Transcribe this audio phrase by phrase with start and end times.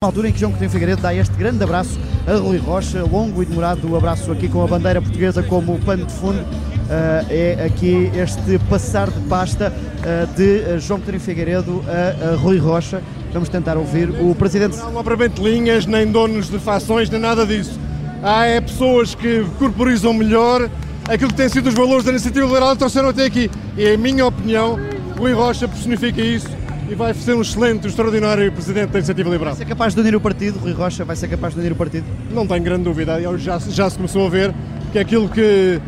[0.00, 3.42] Na altura em que João Coutinho Figueiredo dá este grande abraço a Rui Rocha, longo
[3.42, 8.08] e demorado abraço aqui com a bandeira portuguesa como pano de fundo, uh, é aqui
[8.14, 13.02] este passar de pasta uh, de João Coutinho Figueiredo a, a, Rui Rocha.
[13.32, 14.76] Vamos tentar ouvir o Presidente.
[14.76, 17.76] Não há propriamente linhas, nem donos de fações, nem nada disso.
[18.22, 20.70] Há é pessoas que corporizam melhor
[21.08, 23.50] aquilo que têm sido os valores da iniciativa liberal que trouxeram até aqui.
[23.76, 24.78] E, em minha opinião,
[25.18, 26.56] Rui Rocha personifica isso
[26.88, 29.54] e vai ser um excelente, um extraordinário presidente da Iniciativa Liberal.
[29.54, 31.76] Vai ser capaz de unir o partido, Rui Rocha vai ser capaz de unir o
[31.76, 32.06] partido?
[32.30, 34.54] Não tenho grande dúvida, já, já se começou a ver
[34.90, 35.80] que aquilo que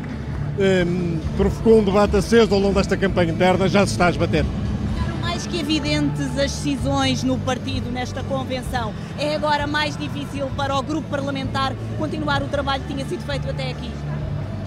[0.59, 4.45] um, provocou um debate aceso ao longo desta campanha interna já se está a esbater.
[5.23, 10.83] Mais que evidentes as decisões no partido nesta convenção, é agora mais difícil para o
[10.83, 13.91] grupo parlamentar continuar o trabalho que tinha sido feito até aqui?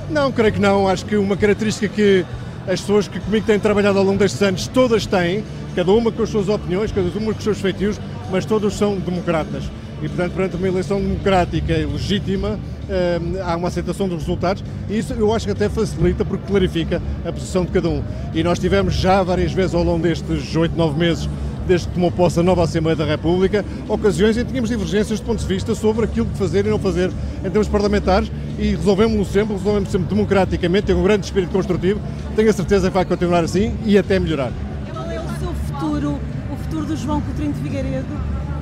[0.09, 0.87] Não, creio que não.
[0.87, 2.25] Acho que uma característica que
[2.67, 5.43] as pessoas que comigo têm trabalhado ao longo destes anos todas têm,
[5.75, 7.99] cada uma com as suas opiniões, cada uma com os seus feitios,
[8.31, 9.63] mas todos são democratas.
[10.01, 14.97] E, portanto, perante uma eleição democrática e legítima, eh, há uma aceitação dos resultados e
[14.97, 18.03] isso eu acho que até facilita porque clarifica a posição de cada um.
[18.33, 21.29] E nós tivemos já várias vezes ao longo destes 8, 9 meses
[21.67, 25.25] desde que tomou posse a nova Assembleia da República, ocasiões em que tínhamos divergências de
[25.25, 29.25] ponto de vista sobre aquilo que fazer e não fazer em termos parlamentares e resolvemos-lo
[29.25, 31.99] sempre, resolvemos sempre democraticamente, tem um grande espírito construtivo,
[32.35, 34.51] tenho a certeza que vai continuar assim e até melhorar.
[34.91, 36.19] Qual é o seu futuro,
[36.51, 38.07] o futuro do João Coutinho de Figueiredo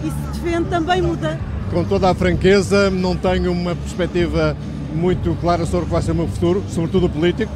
[0.04, 1.40] e se defende também muda?
[1.72, 4.56] Com toda a franqueza, não tenho uma perspectiva
[4.94, 7.52] muito clara sobre o que vai ser o meu futuro, sobretudo político.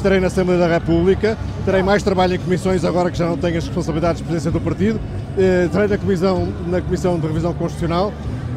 [0.00, 3.58] Estarei na Assembleia da República, terei mais trabalho em comissões agora que já não tenho
[3.58, 4.98] as responsabilidades de presidência do partido,
[5.36, 8.10] eh, terei na comissão, na comissão de Revisão Constitucional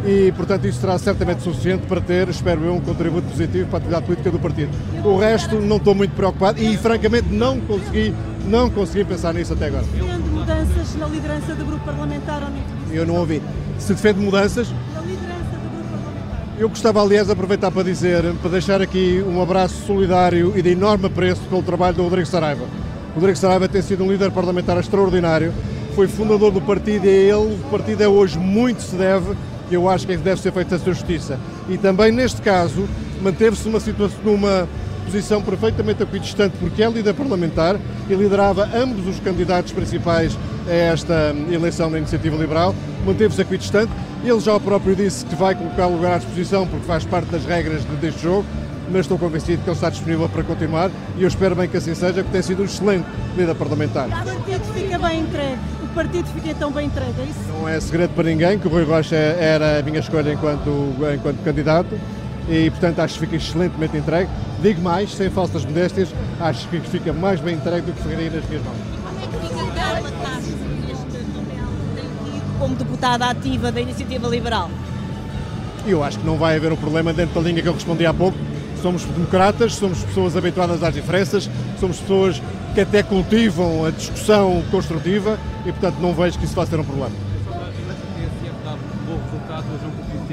[0.05, 3.79] e, portanto, isso será certamente suficiente para ter, espero eu, um contributo positivo para a
[3.79, 4.71] atividade política do partido.
[5.03, 8.15] O resto não estou muito preocupado e, francamente, não consegui,
[8.47, 9.83] não consegui pensar nisso até agora.
[9.83, 12.95] Defende mudanças na liderança do grupo parlamentar ou não?
[12.95, 13.41] Eu não ouvi.
[13.79, 14.73] Se defende mudanças?
[16.55, 20.69] Eu gostava, aliás, de aproveitar para dizer, para deixar aqui um abraço solidário e de
[20.69, 22.65] enorme apreço pelo trabalho do Rodrigo Saraiva.
[23.11, 25.51] O Rodrigo Saraiva tem sido um líder parlamentar extraordinário,
[25.95, 29.35] foi fundador do partido e a ele o partido é hoje muito se deve
[29.67, 31.39] que eu acho que deve ser feita a sua justiça.
[31.67, 32.87] E também neste caso
[33.19, 33.67] manteve-se
[34.23, 34.69] numa
[35.03, 37.77] posição perfeitamente equidistante, porque é líder parlamentar
[38.09, 40.37] e liderava ambos os candidatos principais
[40.67, 42.73] a esta eleição da Iniciativa Liberal,
[43.05, 43.91] manteve-se equidistante.
[44.23, 47.45] Ele já próprio disse que vai colocar o lugar à disposição porque faz parte das
[47.45, 48.45] regras deste jogo,
[48.89, 51.93] mas estou convencido que ele está disponível para continuar e eu espero bem que assim
[51.93, 54.07] seja, porque tem sido um excelente líder parlamentar.
[54.07, 57.39] O partido fica bem entregue, o partido fica tão bem entregue, é isso?
[57.49, 61.43] Não é segredo para ninguém que o Rui Rocha era a minha escolha enquanto, enquanto
[61.43, 61.99] candidato
[62.49, 64.29] e, portanto, acho que fica excelentemente entregue.
[64.63, 66.07] Digo mais, sem falsas modéstias,
[66.39, 68.77] acho que fica mais bem entregue do que ficaria nas minhas mãos.
[72.57, 74.71] Como deputada ativa da Iniciativa Liberal?
[75.85, 78.13] Eu acho que não vai haver um problema dentro da linha que eu respondi há
[78.13, 78.37] pouco,
[78.81, 82.41] somos democratas, somos pessoas habituadas às diferenças, somos pessoas
[82.73, 86.85] que até cultivam a discussão construtiva e, portanto, não vejo que isso vá ser um
[86.85, 87.11] problema.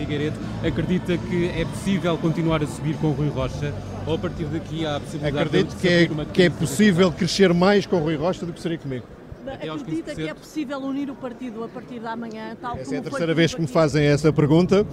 [0.01, 3.75] Figueiredo, acredita que é possível continuar a subir com o Rui Rocha
[4.07, 7.53] ou a partir daqui há a possibilidade Acredito de que é, que é possível crescer
[7.53, 9.05] mais com o Rui Rocha do que seria comigo.
[9.47, 12.99] Acredita que é possível unir o partido a partir da manhã, tal essa como é
[12.99, 14.87] a terceira vez que me fazem essa pergunta,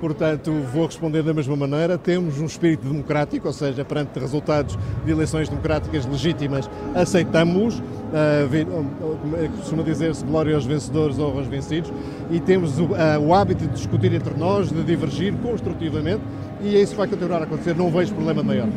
[0.00, 1.96] portanto vou responder da mesma maneira.
[1.96, 9.82] Temos um espírito democrático, ou seja, perante resultados de eleições democráticas legítimas, aceitamos, uh, costuma
[9.82, 11.92] dizer-se glória aos vencedores, honra aos vencidos,
[12.30, 16.22] e temos o, uh, o hábito de discutir entre nós, de divergir construtivamente,
[16.60, 18.68] e isso vai continuar a acontecer, não vejo problema maior.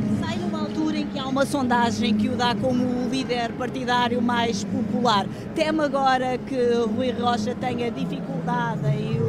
[1.36, 5.28] Uma sondagem que o dá como o líder partidário mais popular.
[5.54, 6.56] Teme agora que
[6.96, 9.20] Rui Rocha tenha dificuldade em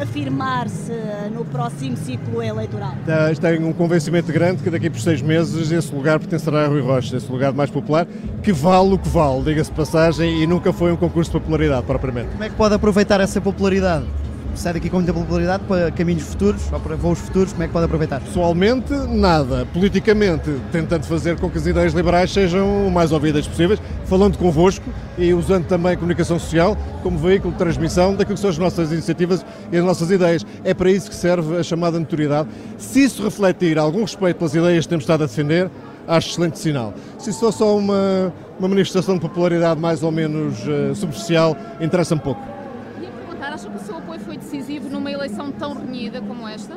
[0.00, 0.94] afirmar-se
[1.30, 2.94] no próximo ciclo eleitoral?
[3.38, 7.18] Tenho um convencimento grande que daqui por seis meses esse lugar pertencerá a Rui Rocha,
[7.18, 8.06] esse lugar mais popular,
[8.42, 11.84] que vale o que vale, diga-se de passagem, e nunca foi um concurso de popularidade,
[11.84, 12.30] propriamente.
[12.30, 14.06] Como é que pode aproveitar essa popularidade?
[14.54, 17.72] Sai daqui com muita popularidade para caminhos futuros ou para voos futuros, como é que
[17.72, 18.20] pode aproveitar?
[18.20, 19.66] Pessoalmente, nada.
[19.72, 24.84] Politicamente, tentando fazer com que as ideias liberais sejam o mais ouvidas possíveis, falando convosco
[25.18, 28.92] e usando também a comunicação social como veículo de transmissão daquilo que são as nossas
[28.92, 30.44] iniciativas e as nossas ideias.
[30.64, 32.48] É para isso que serve a chamada notoriedade.
[32.78, 35.70] Se isso refletir algum respeito pelas ideias que temos estado a defender,
[36.06, 36.94] acho excelente sinal.
[37.18, 42.20] Se isso for só uma, uma manifestação de popularidade mais ou menos uh, superficial, interessa-me
[42.20, 42.52] pouco
[45.22, 46.76] eleição tão renhida como esta?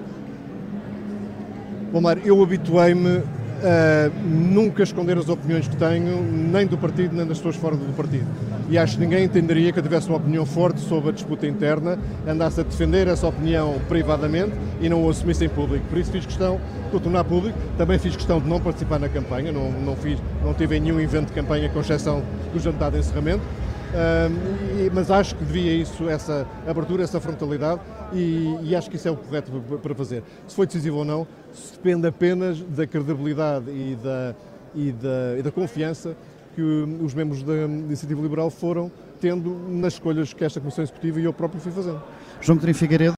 [1.92, 3.24] Bom, Mar, eu habituei-me
[3.56, 7.95] Uh, nunca esconder as opiniões que tenho, nem do partido, nem das pessoas fora do
[7.95, 8.27] partido.
[8.69, 11.97] E acho que ninguém entenderia que eu tivesse uma opinião forte sobre a disputa interna,
[12.27, 14.51] andasse a defender essa opinião privadamente
[14.81, 15.86] e não o assumisse em público.
[15.88, 16.59] Por isso fiz questão
[16.91, 17.57] de o tornar público.
[17.77, 21.27] Também fiz questão de não participar na campanha, não, não, fiz, não tive nenhum evento
[21.27, 22.21] de campanha, com exceção
[22.53, 23.41] do jantar de encerramento.
[24.94, 27.81] Mas acho que devia isso, essa abertura, essa frontalidade,
[28.13, 29.51] e, e, acho que isso é o correto
[29.81, 30.24] para fazer.
[30.47, 31.27] Se foi decisivo ou não,
[31.74, 34.36] depende apenas da credibilidade e da,
[34.74, 36.15] e da, e da confiança
[36.56, 38.89] que os membros da Iniciativa Liberal foram
[39.19, 42.01] tendo nas escolhas que esta Comissão Executiva e eu próprio fui fazendo.
[42.41, 43.13] João Coutinho Figueiredo